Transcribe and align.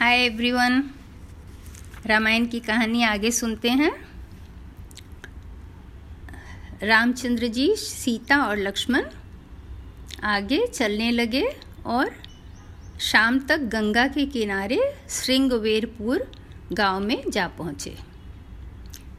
Hi 0.00 0.18
everyone 0.18 0.90
Ramayan 2.06 2.46
की 2.46 2.60
कहानी 2.60 3.02
आगे 3.02 3.30
सुनते 3.30 3.70
हैं। 3.70 3.90
रामचंद्र 6.82 7.46
जी, 7.46 7.76
सीता 7.76 8.36
और 8.36 8.56
लक्ष्मण 8.56 9.04
आगे 10.22 10.66
चलने 10.66 11.10
लगे 11.10 11.56
और 11.86 12.10
शाम 13.00 13.38
तक 13.38 13.58
गंगा 13.58 14.06
के 14.06 14.26
किनारे 14.26 14.80
श्रृंगवेरपुर 15.10 16.30
गाँव 16.72 17.00
में 17.00 17.30
जा 17.30 17.48
पहुँचे। 17.48 17.96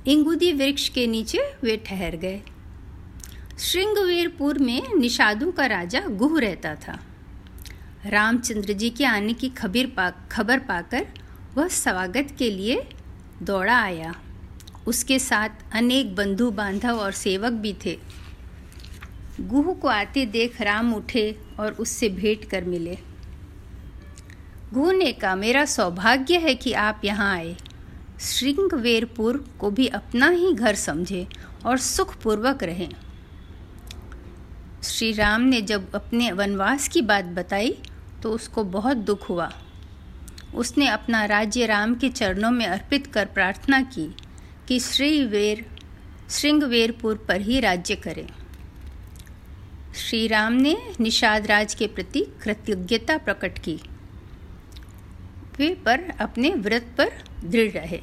इंगुदी 0.07 0.51
वृक्ष 0.53 0.89
के 0.89 1.07
नीचे 1.07 1.39
वे 1.63 1.77
ठहर 1.77 2.15
गए। 2.15 2.41
श्रृंगवेरपुर 3.59 4.57
में 4.57 4.81
निषादों 4.95 5.51
का 5.51 5.65
राजा 5.65 5.99
गुह 5.99 6.39
रहता 6.41 6.75
था। 6.75 6.99
रामचंद्र 8.05 8.73
जी 8.73 8.89
के 8.89 9.05
आने 9.05 9.33
की 9.33 9.49
खबर 9.49 9.85
पा, 9.85 10.09
खबर 10.31 10.59
पाकर 10.59 11.07
वह 11.55 11.67
स्वागत 11.67 12.27
के 12.37 12.51
लिए 12.51 12.89
दौड़ा 13.43 13.81
आया। 13.81 14.15
उसके 14.87 15.19
साथ 15.19 15.49
अनेक 15.73 16.15
बंधु 16.15 16.51
बांधव 16.51 16.99
और 16.99 17.11
सेवक 17.11 17.51
भी 17.51 17.75
थे। 17.85 17.99
गुह 19.41 19.73
को 19.73 19.87
आते 19.87 20.25
देख 20.25 20.61
राम 20.61 20.93
उठे 20.93 21.39
और 21.59 21.71
उससे 21.71 22.09
भेंट 22.09 22.49
कर 22.49 22.63
मिले। 22.63 22.97
गुह 24.73 24.93
ने 24.93 25.11
कहा, 25.11 25.35
मेरा 25.35 25.65
सौभाग्य 25.65 26.37
है 26.37 26.55
कि 26.55 26.73
आप 26.73 27.01
यहाँ 27.05 27.35
आए। 27.35 27.57
श्रृंगवेरपुर 28.19 29.49
को 29.59 29.71
भी 29.71 29.87
अपना 29.87 30.29
ही 30.29 30.53
घर 30.53 30.75
समझे 30.75 31.27
और 31.65 31.77
सुखपूर्वक 31.77 32.63
रहें। 32.63 32.89
श्री 34.83 35.11
राम 35.11 35.41
ने 35.41 35.61
जब 35.61 35.95
अपने 35.95 36.31
वनवास 36.31 36.87
की 36.87 37.01
बात 37.01 37.25
बताई 37.25 37.77
तो 38.23 38.31
उसको 38.31 38.63
बहुत 38.63 38.97
दुख 38.97 39.29
हुआ। 39.29 39.53
उसने 40.55 40.87
अपना 40.87 41.25
राज्य 41.25 41.65
राम 41.65 41.95
के 41.95 42.09
चरणों 42.09 42.51
में 42.51 42.65
अर्पित 42.65 43.07
कर 43.07 43.25
प्रार्थना 43.25 43.81
की 43.81 44.15
कि 44.67 44.79
श्रीवेर, 44.79 45.65
श्रृंगवेरपुर 46.29 47.25
पर 47.27 47.41
ही 47.41 47.59
राज्य 47.59 47.95
करें। 47.95 48.27
श्री 49.95 50.27
राम 50.27 50.53
ने 50.53 50.77
निषाद 50.99 51.47
राज 51.47 51.73
के 51.73 51.87
प्रति 51.87 52.25
कृतज्ञता 52.41 53.17
प्रकट 53.17 53.59
की। 53.59 53.79
वे 55.57 55.73
पर 55.73 55.99
अपने 56.19 56.49
व्रत 56.49 56.95
पर 56.97 57.09
दृढ़ 57.45 57.71
रहे। 57.71 58.01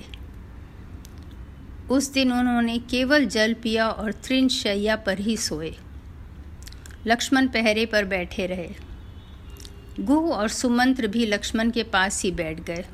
उस 1.91 2.13
दिन 2.13 2.33
उन्होंने 2.33 2.79
केवल 2.79 3.27
जल 3.27 3.55
पिया 3.55 3.89
और 3.89 4.13
तृण 4.13 4.49
शैया 4.49 4.97
पर 4.97 5.19
ही 5.19 5.37
सोए। 5.37 5.75
लक्ष्मण 7.07 7.49
पहरे 7.49 7.87
पर 7.87 8.05
बैठे 8.05 8.47
रहे। 8.47 8.88
गुह 10.01 10.35
और 10.35 10.49
सुमंत्र 10.49 11.07
भी 11.07 11.27
लक्ष्मण 11.27 11.71
के 11.71 11.83
पास 11.83 12.23
ही 12.23 12.31
बैठ 12.31 12.61
गए। 12.61 12.85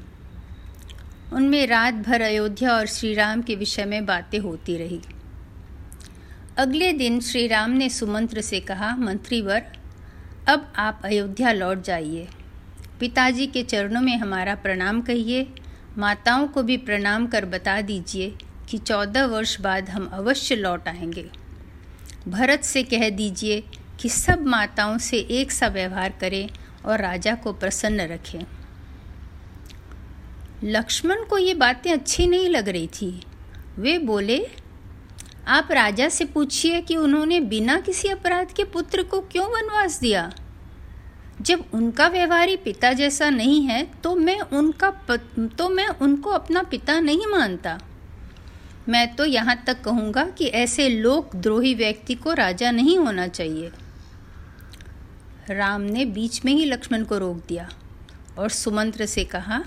उनमें 1.33 1.67
रात 1.67 1.95
भर 1.95 2.21
अयोध्या 2.21 2.73
और 2.73 2.87
श्री 2.87 3.15
राम 3.15 3.43
के 3.43 3.55
विषय 3.55 3.85
में 3.85 4.07
बातें 4.07 4.39
होती 4.39 4.77
रही। 4.77 5.01
अगले 6.57 6.93
दिन 6.93 7.21
श्री 7.21 7.47
राम 7.47 7.71
ने 7.71 7.89
सुमंत्र 7.89 8.41
से 8.41 8.61
कहा, 8.61 8.97
मंत्रीवर, 8.97 9.63
अब 10.49 10.73
आप 10.77 11.01
अयोध्या 11.05 11.53
लौट 11.53 11.83
जाइए। 11.83 12.29
पिताजी 13.01 13.47
के 13.47 13.63
चरणों 13.63 14.01
में 14.01 14.19
हमारा 14.19 14.55
प्रणाम 14.55 15.01
कहिए। 15.01 15.49
माताओं 15.99 16.47
को 16.47 16.63
भी 16.63 16.77
प्रणाम 16.77 17.27
कर 17.27 17.45
बता 17.45 17.81
दीजिए 17.81 18.35
कि 18.69 18.79
चौदह 18.79 19.27
वर्ष 19.27 19.61
बाद 19.61 19.91
हम 19.91 20.07
अवश्य 20.07 20.55
लौट 20.55 20.89
आएँगे। 20.89 21.31
भरत 22.29 22.63
से 22.63 22.83
कह 22.83 23.11
दीजिए 23.11 23.65
कि 24.01 24.09
सब 24.09 24.47
माताओं 24.47 24.99
से 24.99 25.19
एक 25.19 25.53
सा 25.53 25.69
व्यवहार 25.69 26.15
करें 26.21 26.49
और 26.85 27.01
राजा 27.01 27.35
को 27.35 27.53
प्रसन्न 27.53 28.01
रखें। 28.01 28.45
लक्ष्मण 30.65 31.25
को 31.25 31.39
ये 31.39 31.55
बातें 31.55 31.93
अच्छी 31.93 32.27
नहीं 32.27 32.49
लग 32.49 32.69
रही 32.69 32.87
थी। 32.93 33.11
वे 33.79 33.99
बोले, 33.99 34.39
आप 35.49 35.73
राजा 35.73 36.09
से 36.09 36.25
पूछिए 36.25 36.81
कि 36.81 36.97
उन्होंने 36.97 37.41
बिना 37.41 37.79
किसी 37.81 38.09
अपराध 38.09 38.53
के 38.53 38.65
पुत्र 38.65 39.03
को 39.03 39.21
क्यों 39.23 39.47
वनवास 39.47 39.99
दिया? 40.01 40.31
जब 41.41 41.65
उनका 41.75 42.07
व्यवहारी 42.09 42.57
पिता 42.57 42.93
जैसा 42.93 43.29
नहीं 43.31 43.63
है 43.63 43.83
तो 44.03 44.15
मैं 44.17 44.41
उनका 44.41 44.91
तो 45.59 45.69
मैं 45.69 45.87
उनको 45.89 46.31
अपना 46.31 46.63
पिता 46.63 46.99
नहीं 47.01 47.27
मानता। 47.27 47.79
मैं 48.89 49.15
तो 49.17 49.25
यहाँ 49.25 49.57
तक 49.67 49.81
कहूँगा 49.83 50.25
कि 50.29 50.47
ऐसे 50.47 50.89
लोकद्रोही 50.89 51.75
व्यक्ति 51.75 52.15
को 52.15 52.33
राजा 52.33 52.71
नहीं 52.71 52.99
होना 52.99 53.27
चाहिए। 53.29 53.71
राम 55.51 55.81
ने 55.81 56.05
बीच 56.05 56.45
में 56.45 56.53
ही 56.53 56.65
लक्ष्मण 56.65 57.05
को 57.05 57.19
रोक 57.19 57.47
दिया 57.49 57.69
और 58.39 58.49
सुमंत्र 58.49 59.07
से 59.07 59.25
कहा, 59.25 59.65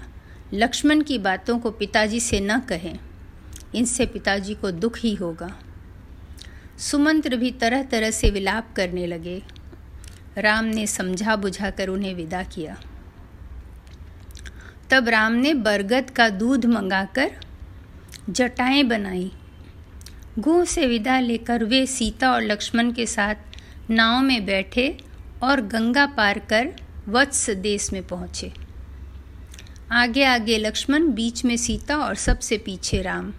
लक्ष्मण 0.54 1.02
की 1.02 1.18
बातों 1.18 1.60
को 1.60 1.72
पिताजी 1.72 2.20
से 2.20 2.40
न 2.40 2.60
कहें। 2.60 3.00
इनसे 3.76 4.06
पिताजी 4.06 4.56
को 4.56 4.72
दुख 4.72 4.98
ही 4.98 5.16
होगा। 5.16 5.60
सुमंत्र 6.80 7.36
भी 7.36 7.52
तरह 7.52 7.84
तरह 7.84 8.12
से 8.12 8.30
विलाप 8.30 8.74
करने 8.76 9.08
लगे। 9.08 9.44
राम 10.38 10.66
ने 10.66 10.88
समझा 10.88 11.36
बुझा 11.36 11.70
कर 11.70 11.88
उन्हें 11.88 12.14
विदा 12.14 12.44
किया। 12.44 12.78
तब 14.90 15.10
राम 15.10 15.34
ने 15.34 15.54
बरगद 15.54 16.10
का 16.10 16.30
दूध 16.30 16.66
मंगाकर 16.66 17.32
जटाएँ 18.30 18.84
बनाई। 18.84 19.32
गुह 20.40 20.66
से 20.66 20.86
विदा 20.86 21.20
लेकर 21.20 21.64
वे 21.64 21.86
सीता 21.86 22.32
और 22.32 22.42
लक्ष्मण 22.42 22.92
के 22.92 23.06
साथ 23.06 23.36
नाव 23.90 24.22
में 24.22 24.46
बैठे 24.46 24.98
और 25.44 25.62
गंगा 25.62 26.06
पार 26.06 26.40
कर 26.40 26.74
वत्स 27.08 27.50
देश 27.50 27.92
में 27.94 28.08
पहुँचे। 28.08 28.52
आगे 29.92 30.24
आगे 30.24 30.58
लक्ष्मण 30.58 31.08
बीच 31.08 31.44
में 31.46 31.58
सीता 31.58 31.98
और 31.98 32.16
सबसे 32.16 32.58
पीछे 32.58 33.02
राम। 33.02 33.34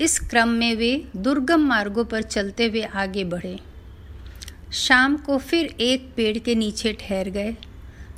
इस 0.00 0.18
क्रम 0.20 0.48
में 0.48 0.74
वे 0.76 1.08
दुर्गम 1.16 1.60
मार्गों 1.60 2.04
पर 2.04 2.22
चलते 2.22 2.66
हुए 2.66 2.82
आगे 2.82 3.24
बढ़े। 3.24 3.58
शाम 4.72 5.16
को 5.16 5.38
फिर 5.38 5.74
एक 5.80 6.12
पेड़ 6.16 6.38
के 6.38 6.54
नीचे 6.54 6.92
ठहर 6.92 7.28
गए। 7.28 7.56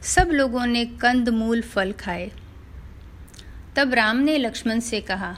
सब 0.02 0.30
लोगों 0.32 0.66
ने 0.66 0.84
कंद 0.84 1.28
मूल 1.28 1.62
फल 1.62 1.92
खाए। 1.92 2.30
तब 3.76 3.94
राम 3.94 4.16
ने 4.16 4.36
लक्ष्मण 4.38 4.80
से 4.80 5.00
कहा, 5.00 5.36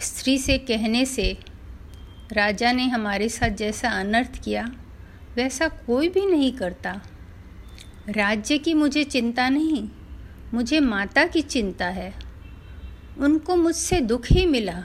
स्त्री 0.00 0.38
से 0.38 0.58
कहने 0.58 1.04
से 1.06 1.36
राजा 2.32 2.72
ने 2.72 2.86
हमारे 2.88 3.28
साथ 3.28 3.50
जैसा 3.50 3.90
अनर्थ 3.90 4.42
किया 4.44 4.70
वैसा 5.38 5.68
कोई 5.68 6.08
भी 6.08 6.26
नहीं 6.26 6.52
करता। 6.52 7.00
राज्य 8.08 8.58
की 8.58 8.74
मुझे 8.74 9.04
चिंता 9.04 9.48
नहीं, 9.48 9.88
मुझे 10.54 10.80
माता 10.80 11.24
की 11.24 11.42
चिंता 11.42 11.86
है। 11.86 12.14
उनको 13.18 13.56
मुझसे 13.56 14.00
दुख 14.00 14.26
ही 14.32 14.46
मिला, 14.46 14.84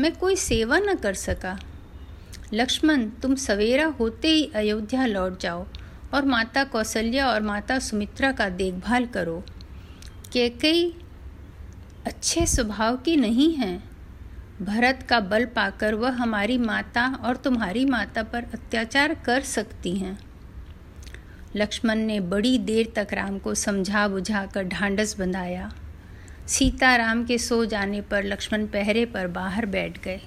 मैं 0.00 0.16
कोई 0.16 0.36
सेवा 0.36 0.78
न 0.78 0.94
कर 0.94 1.14
सका। 1.14 1.58
लक्ष्मण, 2.54 3.08
तुम 3.08 3.34
सवेरा 3.34 3.86
होते 3.86 4.28
ही 4.28 4.50
अयोध्या 4.54 5.06
लौट 5.06 5.40
जाओ 5.40 5.66
और 6.14 6.24
माता 6.24 6.64
कौशल्या 6.64 7.28
और 7.28 7.42
माता 7.42 7.78
सुमित्रा 7.78 8.32
का 8.32 8.48
देखभाल 8.48 9.06
करो। 9.06 9.44
के 10.32 10.48
कई 10.48 10.94
अच्छे 12.06 12.46
स्वभाव 12.46 12.96
की 12.96 13.16
नहीं 13.16 13.54
हैं। 13.54 13.87
भरत 14.62 15.04
का 15.08 15.20
बल 15.20 15.44
पाकर 15.46 15.94
वह 15.94 16.10
हमारी 16.10 16.58
माता 16.58 17.06
और 17.24 17.36
तुम्हारी 17.36 17.84
माता 17.84 18.22
पर 18.22 18.44
अत्याचार 18.44 19.14
कर 19.14 19.40
सकती 19.40 19.96
हैं। 19.96 20.18
लक्ष्मण 21.56 21.98
ने 21.98 22.18
बड़ी 22.20 22.58
देर 22.58 22.92
तक 22.96 23.14
राम 23.14 23.38
को 23.38 23.54
समझा 23.54 24.08
बुझा 24.08 24.44
कर 24.46 24.64
ढांढस 24.64 25.16
बंधाया। 25.18 25.70
सीता 26.46 26.96
राम 26.96 27.24
के 27.24 27.38
सो 27.38 27.64
जाने 27.64 28.00
पर 28.00 28.24
लक्ष्मण 28.24 28.66
पहरे 28.66 29.04
पर 29.04 29.26
बाहर 29.26 29.66
बैठ 29.66 30.02
गए। 30.04 30.20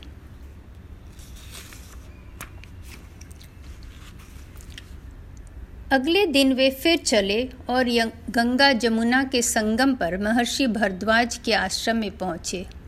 अगले 5.91 6.25
दिन 6.25 6.53
वे 6.53 6.69
फिर 6.71 6.97
चले 6.97 7.43
और 7.69 7.89
गंगा 8.29 8.73
जमुना 8.73 9.23
के 9.23 9.41
संगम 9.41 9.95
पर 9.95 10.17
महर्षि 10.17 10.67
भरद्वाज 10.67 11.37
के 11.37 11.53
आश्रम 11.53 11.97
में 11.97 12.11
पहुँचे। 12.17 12.80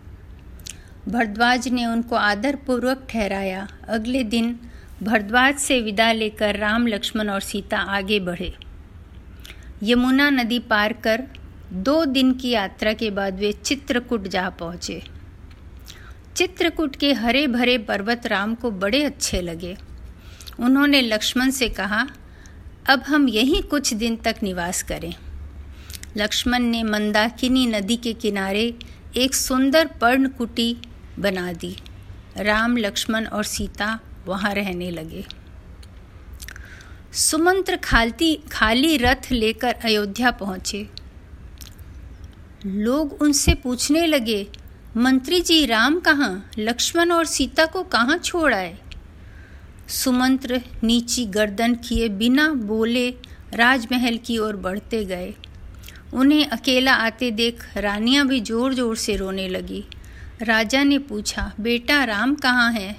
भरद्वाज 1.07 1.67
ने 1.67 1.85
उनको 1.85 2.15
आदरपूर्वक 2.15 3.07
ठहराया। 3.09 3.67
अगले 3.88 4.23
दिन 4.23 4.59
भरद्वाज 5.03 5.55
से 5.55 5.81
विदा 5.81 6.11
लेकर 6.11 6.55
राम, 6.55 6.88
लक्ष्मण 6.88 7.29
और 7.29 7.41
सीता 7.41 7.77
आगे 7.77 8.19
बढ़े। 8.19 8.53
यमुना 9.83 10.29
नदी 10.29 10.59
पार 10.59 10.94
कर 10.94 11.23
दो 11.73 12.05
दिन 12.05 12.33
की 12.33 12.50
यात्रा 12.50 12.94
के 12.94 13.09
बाद 13.09 13.39
वे 13.39 13.51
चित्रकूट 13.51 14.27
जा 14.27 14.50
पहुँचे। 14.50 15.01
चित्रकूट 16.35 16.95
के 16.95 17.13
हरे 17.13 17.47
भरे 17.47 17.77
पर्वत 17.77 18.27
राम 18.27 18.56
को 18.56 18.71
बड़े 18.71 19.03
अच्छे 19.03 19.41
लगे। 19.41 19.77
उन्होंने 20.59 21.01
लक्ष्मण 21.01 21.49
से 21.49 21.69
कहा, 21.69 22.07
अब 22.89 22.99
हम 23.01 23.29
यहीं 23.29 23.61
कुछ 23.63 23.94
दिन 23.94 24.15
तक 24.15 24.35
निवास 24.44 24.83
करें। 24.83 25.13
लक्ष्मण 26.17 26.59
ने 26.59 26.83
मंदाकिनी 26.83 27.65
नदी 27.65 27.97
के 27.97 28.13
किनारे 28.13 28.73
एक 29.17 29.35
सुंदर 29.35 29.88
पर्णकुटी 30.01 30.77
बना 31.19 31.51
दी। 31.54 31.75
राम, 32.38 32.77
लक्ष्मण 32.77 33.25
और 33.25 33.44
सीता 33.44 34.00
वहाँ 34.25 34.54
रहने 34.54 34.92
लगे। 34.92 35.24
सुमंत्र 37.13 37.75
खालती, 37.75 38.36
खाली 38.51 38.98
रथ 38.98 39.31
लेकर 39.31 39.74
अयोध्या 39.74 40.31
पहुँचे। 40.31 40.88
लोग 42.65 43.21
उनसे 43.21 43.54
पूछने 43.54 44.06
लगे, 44.07 44.48
मंत्री 44.98 45.39
जी, 45.42 45.65
राम 45.65 46.00
कहाँ? 46.00 46.51
लक्ष्मण 46.60 47.12
और 47.12 47.25
सीता 47.25 47.66
को 47.66 47.83
कहाँ 47.83 48.18
छोड़ 48.18 48.54
आए? 48.54 48.77
सुमंत्र 49.88 50.62
नीची 50.83 51.25
गर्दन 51.25 51.75
किए 51.75 52.09
बिना 52.09 52.48
बोले 52.54 53.09
राजमहल 53.54 54.18
की 54.18 54.38
ओर 54.38 54.56
बढ़ते 54.56 55.04
गए। 55.06 55.33
उन्हें 56.13 56.45
अकेला 56.48 56.94
आते 56.94 57.31
देख 57.31 57.63
रानियाँ 57.77 58.27
भी 58.27 58.39
ज़ोर 58.42 58.74
ज़ोर 58.74 58.95
से 58.95 59.16
रोने 59.16 59.48
लगी। 59.48 59.83
राजा 60.41 60.83
ने 60.83 61.00
पूछा, 61.00 61.53
बेटा, 61.59 62.03
राम 62.03 62.35
कहाँ 62.35 62.71
है? 62.71 62.97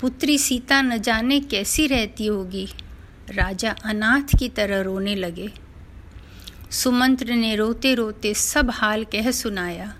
पुत्री 0.00 0.38
सीता 0.38 0.82
न 0.82 0.98
जाने 0.98 1.40
कैसी 1.40 1.86
रहती 1.86 2.26
होगी? 2.26 2.68
राजा 3.30 3.74
अनाथ 3.84 4.38
की 4.38 4.48
तरह 4.48 4.80
रोने 4.80 5.14
लगे। 5.14 5.52
सुमंत्र 6.70 7.32
ने 7.32 7.56
रोते 7.56 7.94
रोते 7.94 8.34
सब 8.34 8.70
हाल 8.70 9.04
कह 9.04 9.30
सुनाया। 9.30 9.94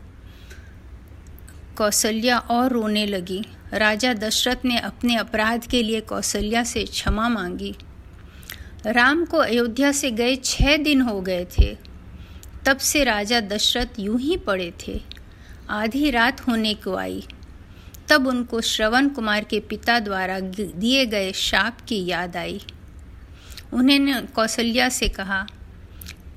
कौशल्या 1.77 2.39
और 2.39 2.73
रोने 2.73 3.07
लगी। 3.07 3.45
राजा 3.73 4.15
दशरथ 4.15 4.65
ने 4.65 4.79
अपने 4.79 5.17
अपराध 5.17 5.67
के 5.67 5.83
लिए 5.83 6.01
कौशल्या 6.01 6.65
से 6.65 6.85
क्षमा 6.85 7.29
मांगी। 7.29 7.75
राम 8.87 9.25
को 9.25 9.37
अयोध्या 9.37 9.93
से 9.93 10.11
गए 10.11 10.37
छह 10.37 10.77
दिन 10.77 11.01
हो 11.01 11.21
गए 11.21 11.47
थे। 11.59 11.77
तब 12.65 12.77
से 12.77 13.05
राजा 13.05 13.41
दशरथ 13.41 13.89
यूँ 13.99 14.21
ही 14.21 14.37
पड़े 14.37 14.73
थे। 14.89 15.22
आधी 15.73 16.11
रात 16.11 16.41
होने 16.41 16.75
को 16.75 16.95
आई। 16.95 17.23
तब 18.09 18.27
उनको 18.27 18.61
श्रवण 18.61 19.09
कुमार 19.09 19.45
के 19.45 19.61
पिता 19.61 19.99
द्वारा 19.99 20.39
दिए 20.41 21.05
गए 21.07 21.33
शाप 21.33 21.81
की 21.81 22.05
याद 22.07 22.37
आई। 22.37 22.61
उन्होंने 23.73 24.21
कौशल्या 24.35 24.89
से 24.89 25.09
कहा, 25.09 25.47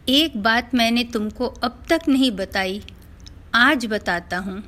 एक 0.10 0.38
बात 0.38 0.76
मैंने 0.76 1.04
तुमको 1.04 1.48
अब 1.48 1.84
तक 1.90 2.08
नहीं 2.08 2.32
बताई, 2.32 2.82
आज 3.56 3.86
बताता 3.86 4.38
हूँ। 4.38 4.64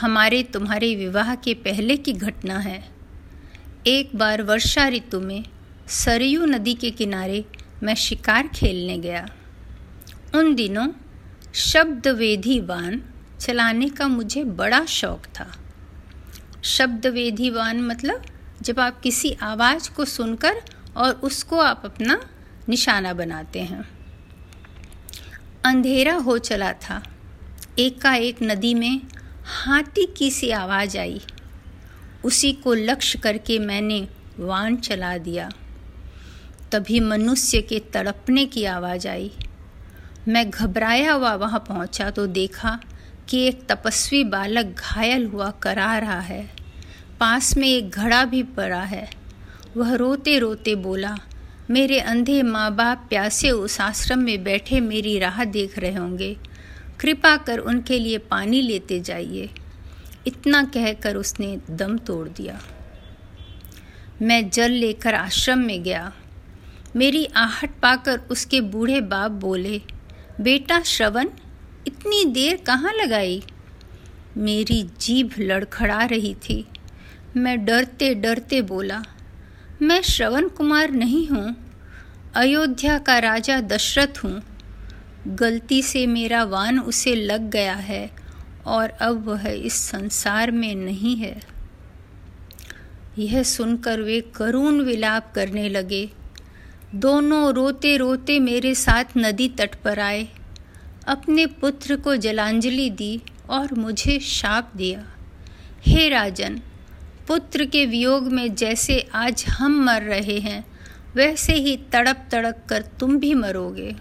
हमारे 0.00 0.42
तुम्हारे 0.42 0.94
विवाह 0.94 1.34
के 1.34 1.54
पहले 1.54 1.96
की 1.96 2.12
घटना 2.12 2.58
है। 2.58 2.82
एक 3.86 4.16
बार 4.16 4.42
वर्षा 4.42 4.88
ऋतु 4.88 5.20
में 5.20 5.44
सरयू 5.88 6.44
नदी 6.46 6.74
के 6.74 6.90
किनारे 6.90 7.44
मैं 7.82 7.94
शिकार 7.94 8.48
खेलने 8.48 8.98
गया। 8.98 9.26
उन 10.34 10.54
दिनों 10.54 10.88
शब्द 11.54 12.08
वेधी 12.08 12.60
वान 12.60 13.02
चलाने 13.40 13.88
का 13.88 14.08
मुझे 14.08 14.44
बड़ा 14.44 14.84
शौक 14.84 15.26
था। 15.26 15.52
शब्द 16.62 17.06
वेधी 17.06 17.50
वान 17.50 17.82
मतलब 17.82 18.22
जब 18.62 18.80
आप 18.80 19.00
किसी 19.00 19.36
आवाज़ 19.42 19.90
को 19.90 20.04
सुनकर 20.04 20.62
और 20.96 21.14
उसको 21.14 21.58
आप 21.58 21.82
अपना 21.84 22.20
निशाना 22.68 23.12
बनाते 23.12 23.60
हैं। 23.60 23.88
अंधेरा 25.64 26.14
हो 26.14 26.38
चला 26.38 26.72
था। 26.72 27.02
एकाएक 27.78 28.36
नदी 28.42 28.74
में 28.74 29.00
हाथी 29.44 30.06
की 30.06 30.30
सी 30.30 30.50
आवाज़ 30.50 30.98
आई। 30.98 31.20
उसी 32.24 32.52
को 32.52 32.74
लक्ष्य 32.74 33.18
करके 33.18 33.58
मैंने 33.58 34.08
वान 34.38 34.76
चला 34.76 35.18
दिया। 35.18 35.50
तभी 36.72 37.00
मनुष्य 37.00 37.60
के 37.60 37.78
तड़पने 37.78 38.46
की 38.46 38.64
आवाज़ 38.64 39.08
आई। 39.08 39.32
मैं 40.28 40.50
घबराया 40.50 41.12
हुआ 41.12 41.34
वहाँ 41.34 41.64
पहुँचा 41.68 42.10
तो 42.10 42.26
देखा 42.26 42.80
कि 43.30 43.40
एक 43.40 43.66
तपस्वी 43.68 44.24
बालक 44.24 44.66
घायल 44.66 45.26
हुआ 45.26 45.50
करा 45.50 45.98
रहा 45.98 46.20
है। 46.20 46.50
पास 47.20 47.56
में 47.56 47.68
एक 47.68 47.90
घड़ा 47.90 48.24
भी 48.24 48.42
पड़ा 48.42 48.82
है। 48.82 49.10
वह 49.76 49.94
रोते 49.94 50.38
रोते 50.38 50.74
बोला, 50.74 51.18
मेरे 51.70 52.00
अंधे 52.00 52.42
माँ 52.42 52.74
बाप 52.76 53.06
प्यासे 53.08 53.50
उस 53.50 53.80
आश्रम 53.80 54.18
में 54.18 54.44
बैठे 54.44 54.80
मेरी 54.80 55.18
राह 55.18 55.44
देख 55.44 55.78
रहे 55.78 55.94
होंगे। 55.94 56.36
कृपा 57.00 57.36
कर 57.36 57.58
उनके 57.58 57.98
लिए 57.98 58.18
पानी 58.18 58.62
लेते 58.62 59.00
जाइए। 59.00 59.50
इतना 60.26 60.64
कहकर 60.64 61.16
उसने 61.16 61.58
दम 61.70 61.98
तोड़ 61.98 62.28
दिया। 62.28 62.60
मैं 64.22 64.50
जल 64.50 64.70
लेकर 64.70 65.14
आश्रम 65.14 65.58
में 65.58 65.82
गया। 65.82 66.12
मेरी 66.96 67.24
आहट 67.24 67.70
पाकर 67.82 68.18
उसके 68.18 68.60
बूढ़े 68.60 69.00
बाप 69.00 69.30
बोले, 69.30 69.82
बेटा 70.40 70.82
श्रवण 70.82 71.28
इतनी 71.86 72.24
देर 72.24 72.56
कहाँ 72.56 72.92
लगाई? 72.92 73.42
मेरी 74.36 74.82
जीभ 75.00 75.34
लड़खड़ा 75.38 76.04
रही 76.04 76.34
थी। 76.42 76.64
मैं 77.36 77.64
डरते 77.64 78.14
डरते 78.14 78.60
बोला, 78.62 79.02
मैं 79.82 80.00
श्रवण 80.02 80.48
कुमार 80.48 80.90
नहीं 80.90 81.26
हूँ, 81.28 81.54
अयोध्या 82.34 82.98
का 82.98 83.18
राजा 83.18 83.60
दशरथ 83.60 84.24
हूँ। 84.24 84.40
गलती 85.26 85.82
से 85.82 86.06
मेरा 86.06 86.42
वान 86.44 86.78
उसे 86.80 87.14
लग 87.14 87.50
गया 87.50 87.74
है 87.74 88.10
और 88.66 88.90
अब 89.00 89.24
वह 89.24 89.48
इस 89.48 89.74
संसार 89.82 90.50
में 90.50 90.74
नहीं 90.74 91.16
है। 91.16 91.40
यह 93.18 93.42
सुनकर 93.42 94.00
वे 94.00 94.20
करुण 94.36 94.80
विलाप 94.80 95.32
करने 95.34 95.68
लगे। 95.68 96.08
दोनों 96.94 97.52
रोते 97.54 97.96
रोते 97.96 98.38
मेरे 98.40 98.74
साथ 98.74 99.16
नदी 99.16 99.48
तट 99.48 99.74
पर 99.74 99.98
आए। 99.98 100.28
अपने 101.06 101.46
पुत्र 101.46 101.96
को 101.96 102.16
जलांजलि 102.16 102.90
दी 102.90 103.22
और 103.50 103.74
मुझे 103.74 104.20
शाप 104.20 104.72
दिया। 104.76 105.06
हे 105.86 106.08
राजन, 106.08 106.60
पुत्र 107.28 107.64
के 107.64 107.86
वियोग 107.86 108.32
में 108.32 108.54
जैसे 108.54 109.08
आज 109.14 109.44
हम 109.48 109.84
मर 109.84 110.02
रहे 110.02 110.38
हैं, 110.38 110.66
वैसे 111.14 111.52
ही 111.52 111.76
तड़प 111.76 112.28
तड़प 112.30 112.66
कर 112.68 112.82
तुम 112.82 113.18
भी 113.18 113.34
मरोगे। 113.34 113.96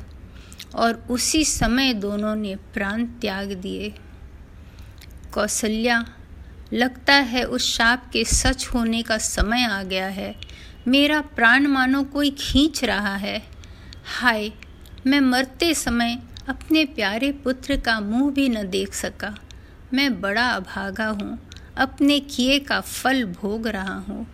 और 0.75 1.07
उसी 1.09 1.45
समय 1.45 1.93
दोनों 1.93 2.35
ने 2.35 2.55
प्राण 2.55 3.05
त्याग 3.05 3.51
दिए। 3.51 3.93
कौशल्या 5.33 6.05
लगता 6.73 7.13
है 7.13 7.43
उस 7.43 7.77
शाप 7.77 8.09
के 8.13 8.23
सच 8.25 8.67
होने 8.67 9.01
का 9.01 9.17
समय 9.17 9.63
आ 9.63 9.83
गया 9.83 10.07
है। 10.07 10.35
मेरा 10.87 11.21
प्राण 11.21 11.67
मानो 11.67 12.03
कोई 12.03 12.35
खींच 12.39 12.83
रहा 12.83 13.15
है। 13.15 13.43
हाय, 14.05 14.51
मैं 15.07 15.19
मरते 15.19 15.73
समय 15.73 16.23
अपने 16.49 16.85
प्यारे 16.85 17.31
पुत्र 17.31 17.77
का 17.77 17.99
मुँह 17.99 18.31
भी 18.31 18.49
न 18.49 18.69
देख 18.69 18.93
सका। 18.93 19.37
मैं 19.93 20.21
बड़ा 20.21 20.47
अभागा 20.49 21.07
हूँ। 21.07 21.49
अपने 21.77 22.19
किए 22.19 22.59
का 22.59 22.81
फल 22.81 23.23
भोग 23.25 23.67
रहा 23.67 23.93
हूँ। 23.93 24.27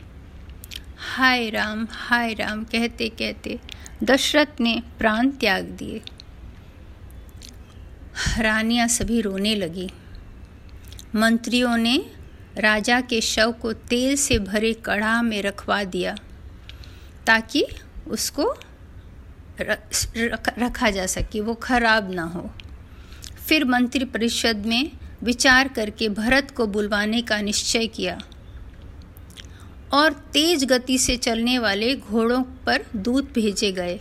हाय 0.97 1.49
राम 1.49 1.87
हाय 1.91 2.33
राम, 2.33 2.63
कहते 2.63 3.09
कहते 3.09 3.59
दशरथ 4.03 4.61
ने 4.61 4.83
प्राण 4.97 5.29
त्याग 5.29 5.65
दिए। 5.65 6.01
रानियाँ 8.39 8.87
सभी 8.87 9.21
रोने 9.21 9.55
लगी। 9.55 9.89
मंत्रियों 11.15 11.77
ने 11.77 11.97
राजा 12.57 13.01
के 13.01 13.21
शव 13.21 13.51
को 13.51 13.73
तेल 13.73 14.15
से 14.15 14.39
भरे 14.39 14.73
कड़ा 14.73 15.21
में 15.21 15.41
रखवा 15.41 15.83
दिया 15.83 16.15
ताकि 17.27 17.65
उसको 18.07 18.55
रखा 19.61 20.89
जा 20.89 21.05
सके 21.05 21.41
वो 21.41 21.53
खराब 21.53 22.11
ना 22.11 22.23
हो। 22.23 22.53
फिर 23.47 23.65
मंत्री 23.65 24.05
परिषद 24.05 24.63
में 24.65 24.91
विचार 25.23 25.67
करके 25.67 26.09
भरत 26.09 26.51
को 26.51 26.67
बुलवाने 26.67 27.21
का 27.21 27.41
निश्चय 27.41 27.87
किया। 27.87 28.21
और 29.93 30.13
तेज 30.13 30.65
गति 30.65 30.97
से 30.97 31.17
चलने 31.17 31.59
वाले 31.59 31.95
घोड़ों 31.95 32.43
पर 32.43 32.85
दूत 32.95 33.33
भेजे 33.33 33.71
गए। 33.71 33.99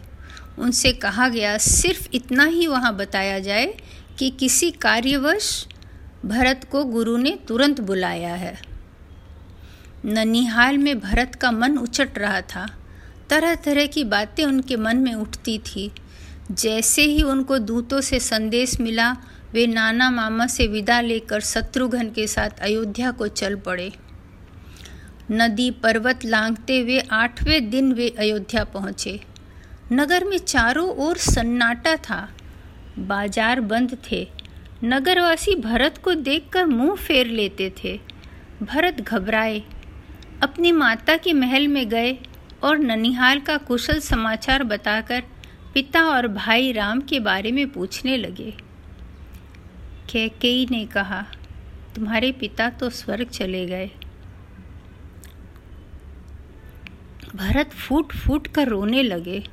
उनसे 0.58 0.92
कहा 0.92 1.28
गया, 1.28 1.58
सिर्फ़ 1.58 2.08
इतना 2.14 2.44
ही 2.44 2.66
वहाँ 2.66 2.96
बताया 2.96 3.38
जाए 3.38 3.75
कि 4.18 4.30
किसी 4.30 4.70
कार्यवश 4.70 5.66
भरत 6.25 6.68
को 6.73 6.84
गुरु 6.84 7.16
ने 7.16 7.38
तुरंत 7.49 7.80
बुलाया 7.80 8.34
है। 8.34 8.62
ननिहाल 10.04 10.78
में 10.78 11.00
भरत 11.00 11.34
का 11.34 11.50
मन 11.50 11.78
उचट 11.78 12.18
रहा 12.18 12.40
था। 12.40 12.84
तरह 13.31 13.54
तरह 13.54 13.87
की 13.87 14.04
बातें 14.04 14.45
उनके 14.45 14.76
मन 14.76 14.97
में 14.97 15.14
उठती 15.14 15.59
थी। 15.59 15.90
जैसे 16.50 17.02
ही 17.02 17.23
उनको 17.23 17.59
दूतों 17.59 18.00
से 18.00 18.21
संदेश 18.21 18.81
मिला, 18.81 19.11
वे 19.52 19.66
नाना 19.66 20.11
मामा 20.11 20.47
से 20.47 20.66
विदा 20.66 21.00
लेकर 21.00 21.40
शत्रुघ्न 21.40 22.09
के 22.11 22.26
साथ 22.26 22.61
अयोध्या 22.61 23.11
को 23.11 23.28
चल 23.28 23.54
पड़े। 23.57 23.93
नदी 25.31 25.71
पर्वत 25.83 26.25
लांघते 26.25 26.78
हुए 26.78 26.99
आठवें 26.99 27.71
दिन 27.71 27.93
वे 27.93 28.09
अयोध्या 28.19 28.64
पहुँचे। 28.64 29.21
नगर 29.93 30.25
में 30.25 30.38
चारों 30.38 30.88
ओर 30.99 31.16
सन्नाटा 31.16 31.97
था। 31.97 32.28
बाज़ार 32.99 33.61
बंद 33.61 33.97
थे। 34.11 34.26
नगरवासी 34.85 35.54
भरत 35.54 35.99
को 35.99 36.14
देखकर 36.14 36.66
मुँह 36.66 36.95
फेर 36.97 37.26
लेते 37.26 37.73
थे। 37.85 37.99
भरत 38.62 39.00
घबराए। 39.00 39.62
अपनी 40.43 40.73
माता 40.73 41.16
के 41.16 41.33
महल 41.33 41.69
में 41.69 41.88
गए। 41.88 42.12
और 42.64 42.78
ननिहाल 42.78 43.40
का 43.40 43.56
कुशल 43.56 43.99
समाचार 44.00 44.62
बताकर 44.62 45.23
पिता 45.75 46.04
और 46.04 46.28
भाई 46.28 46.73
राम 46.73 47.00
के 47.00 47.21
बारे 47.21 47.52
में 47.52 47.68
पूछने 47.71 48.16
लगे। 48.16 48.50
कैकेयी 50.11 50.66
ने 50.71 50.87
कहा, 50.87 51.25
तुम्हारे 51.94 52.33
पिता 52.33 52.71
तो 52.71 52.90
स्वर्ग 52.90 53.28
चले 53.28 53.66
गए। 53.66 53.90
भरत 57.37 57.71
फूट 57.71 58.12
फूट 58.12 58.47
कर 58.47 58.68
रोने 58.68 59.02
लगे। 59.02 59.44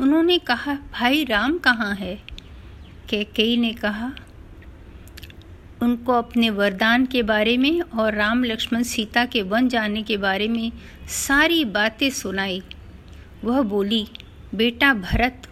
उन्होंने 0.00 0.38
कहा, 0.38 0.74
भाई 0.74 1.24
राम 1.24 1.58
कहाँ 1.58 1.94
है? 1.94 2.22
कैकेयी 3.08 3.56
ने 3.56 3.72
कहा 3.72 4.12
उनको 5.82 6.12
अपने 6.12 6.50
वरदान 6.50 7.06
के 7.06 7.22
बारे 7.22 7.56
में 7.56 7.80
और 7.80 8.14
राम 8.14 8.44
लक्ष्मण 8.44 8.82
सीता 8.82 9.24
के 9.24 9.42
वन 9.42 9.68
जाने 9.68 10.02
के 10.02 10.16
बारे 10.16 10.48
में 10.48 10.72
सारी 11.08 11.64
बातें 11.64 12.10
सुनाई। 12.10 12.62
वह 13.44 13.62
बोली, 13.62 14.08
बेटा 14.54 14.94
भरत, 14.94 15.42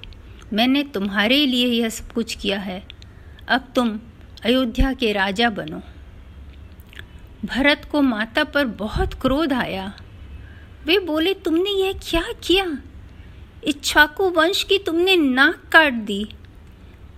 मैंने 0.53 0.83
तुम्हारे 0.83 1.47
लिए 1.47 1.67
यह 1.67 1.89
सब 1.89 2.13
कुछ 2.13 2.35
किया 2.35 2.59
है। 2.59 2.87
अब 3.49 3.73
तुम 3.75 4.01
अयोध्या 4.45 4.93
के 4.93 5.13
राजा 5.13 5.51
बनो। 5.51 5.83
भरत 7.45 7.89
को 7.93 8.03
माता 8.03 8.45
पर 8.45 8.65
बहुत 8.65 9.15
क्रोध 9.15 9.53
आया। 9.53 9.97
वे 10.87 10.99
बोले, 10.99 11.35
तुमने 11.35 11.71
यह 11.71 11.93
क्या 11.93 12.25
किया? 12.45 12.79
इच्छाकू 13.65 14.31
वंश 14.31 14.63
की 14.63 14.79
तुमने 14.79 15.17
नाक 15.17 15.71
काट 15.73 15.93
दी। 15.93 16.29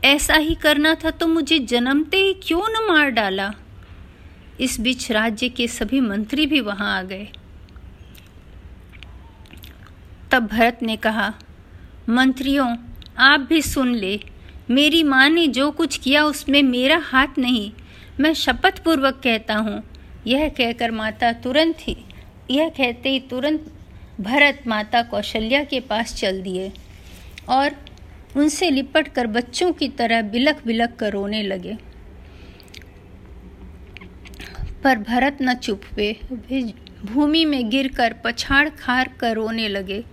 ऐसा 0.05 0.35
ही 0.35 0.55
करना 0.55 0.95
था 0.95 1.11
तो 1.11 1.27
मुझे 1.27 1.59
जन्मते 1.59 2.17
ही 2.17 2.33
क्यों 2.43 2.63
न 2.69 2.87
मार 2.89 3.11
डाला? 3.11 3.53
इस 4.61 4.81
बीच 4.81 5.11
राज्य 5.13 5.49
के 5.49 5.67
सभी 5.69 6.01
मंत्री 6.01 6.47
भी 6.47 6.61
वहाँ 6.61 6.99
आ 6.99 7.03
गए। 7.03 7.29
तब 10.33 10.47
भरत 10.47 10.79
ने 10.83 10.97
कहा, 10.97 11.33
मंत्रियों, 12.09 12.77
आप 13.19 13.41
भी 13.41 13.61
सुन 13.63 13.95
ले। 13.95 14.19
मेरी 14.71 15.03
माँ 15.03 15.29
ने 15.29 15.47
जो 15.47 15.71
कुछ 15.71 15.97
किया 15.97 16.25
उसमें 16.25 16.63
मेरा 16.63 16.99
हाथ 17.05 17.39
नहीं। 17.39 17.71
मैं 18.21 18.33
शपथ 18.35 18.83
पूर्वक 18.85 19.21
कहता 19.25 19.55
हूँ, 19.55 19.83
यह 20.27 20.49
कहकर 20.49 20.91
माता 20.91 21.33
तुरंत 21.33 21.77
ही, 21.81 21.97
यह 22.51 22.69
कहते 22.69 23.11
ही 23.11 23.21
तुरंत 23.21 23.73
भरत 24.21 24.63
माता 24.67 25.03
कौशल्या 25.03 25.63
के 25.65 25.81
पास 25.81 26.15
चल 26.15 26.41
दिए 26.43 26.71
और 27.49 27.77
उनसे 28.37 28.71
लिपट 28.71 29.09
कर 29.09 29.27
बच्चों 29.27 29.73
की 29.73 29.89
तरह 29.89 30.23
बिलख 30.23 30.67
बिलख 30.67 30.97
कर 30.97 31.13
रोने 31.13 31.43
लगे। 31.43 31.79
पर 34.85 34.99
भरत 34.99 35.39
न 35.43 35.55
चुप 35.55 35.83
हुए। 35.93 36.17
वे 36.33 36.75
भूमि 37.05 37.45
में 37.45 37.71
गिरकर 37.71 38.15
पछाड़ 38.25 38.69
खार 38.69 39.09
कर 39.21 39.35
रोने 39.35 39.69
लगे। 39.69 40.05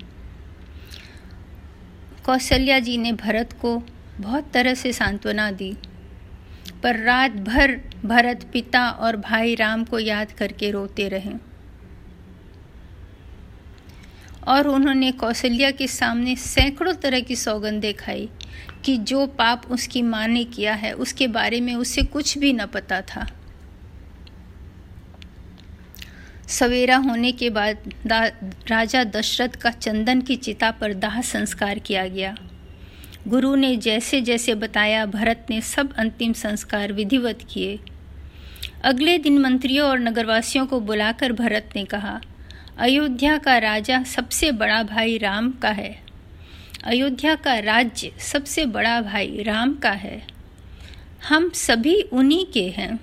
कौशल्या 2.25 2.79
जी 2.79 2.97
ने 2.97 3.11
भरत 3.11 3.53
को 3.53 3.83
बहुत 4.19 4.51
तरह 4.51 4.73
से 4.73 4.93
सांत्वना 4.93 5.51
दी। 5.51 5.77
पर 6.83 6.95
रात 6.95 7.31
भर 7.31 7.79
भरत 8.05 8.49
पिता 8.53 8.89
और 8.89 9.17
भाई 9.17 9.55
राम 9.55 9.83
को 9.83 9.99
याद 9.99 10.31
करके 10.31 10.71
रोते 10.71 11.07
रहे। 11.09 11.48
और 14.47 14.67
उन्होंने 14.67 15.11
कौशल्या 15.11 15.71
के 15.71 15.87
सामने 15.87 16.35
सैकड़ों 16.35 16.93
तरह 16.93 17.19
की 17.19 17.35
सौगंधें 17.35 17.93
खाई 17.93 18.29
कि 18.85 18.97
जो 18.97 19.25
पाप 19.27 19.65
उसकी 19.71 20.01
माँ 20.01 20.27
ने 20.27 20.43
किया 20.43 20.73
है, 20.73 20.91
उसके 20.93 21.27
बारे 21.27 21.61
में 21.61 21.75
उसे 21.75 22.03
कुछ 22.03 22.37
भी 22.37 22.53
न 22.53 22.65
पता 22.65 23.01
था। 23.01 23.27
सवेरा 26.47 26.97
होने 26.97 27.31
के 27.31 27.49
बाद 27.49 27.77
राजा 28.67 29.03
दशरथ 29.03 29.55
का 29.55 29.71
चंदन 29.71 30.21
की 30.21 30.35
चिता 30.35 30.71
पर 30.71 30.93
दाह 30.93 31.21
संस्कार 31.21 31.79
किया 31.79 32.07
गया। 32.07 32.35
गुरु 33.27 33.55
ने 33.55 33.75
जैसे 33.77 34.21
जैसे 34.21 34.55
बताया, 34.55 35.05
भरत 35.05 35.45
ने 35.49 35.61
सब 35.61 35.93
अंतिम 35.93 36.33
संस्कार 36.33 36.93
विधिवत 36.93 37.39
किए। 37.49 37.79
अगले 38.83 39.17
दिन 39.17 39.37
मंत्रियों 39.37 39.89
और 39.89 39.99
नगरवासियों 39.99 40.65
को 40.65 40.79
बुलाकर 40.79 41.33
भरत 41.33 41.69
ने 41.75 41.85
कहा 41.85 42.21
अयोध्या 42.79 43.37
का 43.37 43.57
राजा 43.57 44.03
सबसे 44.03 44.51
बड़ा 44.51 44.83
भाई 44.83 45.17
राम 45.17 45.51
का 45.51 45.69
है। 45.69 45.99
अयोध्या 46.83 47.33
का 47.35 47.57
राज्य 47.59 48.11
सबसे 48.19 48.65
बड़ा 48.65 49.01
भाई 49.01 49.43
राम 49.43 49.73
का 49.75 49.89
है। 49.91 50.27
हम 51.27 51.49
सभी 51.49 52.01
उन्हीं 52.01 52.45
के 52.45 52.63
हैं। 52.69 52.99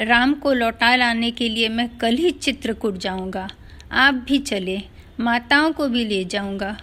राम 0.00 0.34
को 0.34 0.52
लौटा 0.52 0.94
लाने 0.96 1.30
के 1.30 1.48
लिए 1.48 1.68
मैं 1.68 1.88
कल 1.98 2.16
ही 2.16 2.30
चित्रकूट 2.30 2.98
जाऊँगा। 2.98 3.48
आप 3.92 4.14
भी 4.14 4.38
चले, 4.38 4.80
माताओं 5.20 5.72
को 5.72 5.88
भी 5.88 6.04
ले 6.04 6.24
जाऊँगा। 6.24 6.76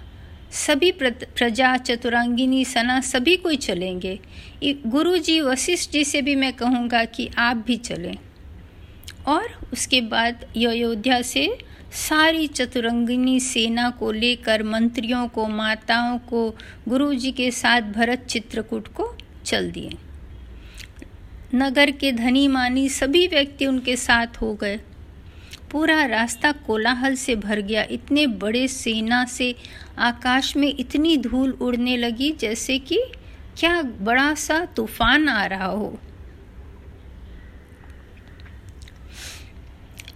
सभी 0.51 0.91
प्रजा, 0.91 1.77
चतुरांगिनी, 1.77 2.65
सना, 2.65 2.99
सभी 3.01 3.35
कोई 3.35 3.57
चलेंगे। 3.57 4.19
गुरु 4.65 5.17
जी 5.17 5.39
वशिष्ठ 5.41 5.91
जी 5.91 6.03
से 6.03 6.21
भी 6.21 6.35
मैं 6.35 6.53
कहूँगा 6.53 7.05
कि 7.05 7.29
आप 7.37 7.57
भी 7.57 7.77
चलें। 7.77 8.15
और 9.27 9.69
उसके 9.73 10.01
बाद 10.01 10.43
अयोध्या 10.43 11.21
से 11.21 11.57
सारी 11.91 12.47
चतुरंगिनी 12.47 13.39
सेना 13.39 13.89
को 13.89 14.11
लेकर, 14.11 14.63
मंत्रियों 14.63 15.27
को, 15.27 15.47
माताओं 15.47 16.19
को 16.19 16.55
गुरु 16.87 17.13
जी 17.13 17.31
के 17.31 17.51
साथ 17.51 17.81
भरत 17.81 18.19
चित्रकूट 18.19 18.87
को 18.87 19.17
चल 19.45 19.71
दिए। 19.71 19.89
नगर 21.55 21.91
के 21.91 22.11
धनी 22.11 22.47
मानी 22.47 22.89
सभी 22.89 23.27
व्यक्ति 23.27 23.65
उनके 23.65 23.95
साथ 23.95 24.27
हो 24.41 24.53
गए। 24.53 24.79
पूरा 25.71 26.05
रास्ता 26.05 26.51
कोलाहल 26.51 27.15
से 27.15 27.35
भर 27.35 27.59
गया। 27.59 27.83
इतने 27.91 28.27
बड़े 28.27 28.67
सेना 28.67 29.25
से 29.25 29.55
आकाश 29.97 30.55
में 30.57 30.73
इतनी 30.79 31.17
धूल 31.17 31.51
उड़ने 31.51 31.97
लगी 31.97 32.31
जैसे 32.31 32.79
कि 32.79 33.03
क्या 33.57 33.81
बड़ा 33.81 34.33
सा 34.35 34.65
तूफ़ान 34.65 35.29
आ 35.29 35.45
रहा 35.45 35.65
हो। 35.65 35.99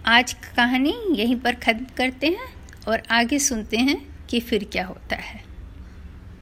आज 0.08 0.32
कहानी 0.56 0.92
यहीं 1.14 1.36
पर 1.36 1.54
ख़त्म 1.54 1.86
करते 1.96 2.26
हैं 2.26 2.46
और 2.88 3.02
आगे 3.10 3.38
सुनते 3.38 3.76
हैं 3.76 3.96
कि 4.30 4.40
फिर 4.40 4.64
क्या 4.72 4.84
होता 4.86 5.16
है। 5.16 5.40